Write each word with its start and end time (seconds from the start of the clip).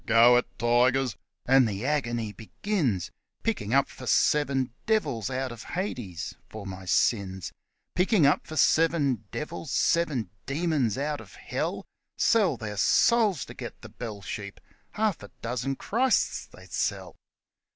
'Go 0.17 0.35
it, 0.37 0.47
tigers!' 0.57 1.15
and 1.47 1.67
the 1.67 1.85
agony 1.85 2.31
begins, 2.33 3.11
Picking 3.43 3.71
up 3.71 3.87
for 3.87 4.07
seven 4.07 4.71
devils 4.87 5.29
out 5.29 5.51
of 5.51 5.61
Hades 5.61 6.33
for 6.49 6.65
my 6.65 6.85
sins; 6.85 7.53
Picking 7.93 8.25
up 8.25 8.47
for 8.47 8.55
seven 8.57 9.25
devils, 9.31 9.69
seven 9.69 10.31
demons 10.47 10.97
out 10.97 11.21
of 11.21 11.35
Hell! 11.35 11.85
Sell 12.17 12.57
their 12.57 12.77
souls 12.77 13.45
to 13.45 13.53
get 13.53 13.79
the 13.83 13.89
bell 13.89 14.23
sheep 14.23 14.59
half 14.93 15.21
a 15.21 15.29
dozen 15.43 15.75
Christs 15.75 16.47
they'd 16.47 16.71
sell 16.71 17.15